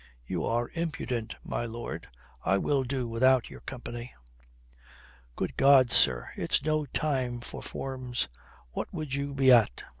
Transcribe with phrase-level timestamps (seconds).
[0.25, 2.07] "You are impudent, my lord.
[2.43, 4.15] I will do without your company."
[5.35, 8.27] "Good God, sir, it's no time for forms.
[8.71, 9.83] What would you be at?"